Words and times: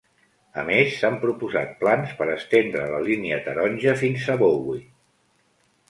A 0.61 0.61
més, 0.69 0.95
s'han 1.01 1.17
proposat 1.25 1.75
plans 1.83 2.15
per 2.23 2.29
estendre 2.37 2.89
la 2.95 3.05
línia 3.11 3.41
Taronja 3.51 3.97
fins 4.05 4.29
a 4.37 4.41
Bowie. 4.45 4.85